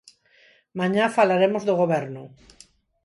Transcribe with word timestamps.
Mañá 0.79 1.05
falaremos 1.17 1.63
do 1.65 1.79
Goberno. 1.81 2.23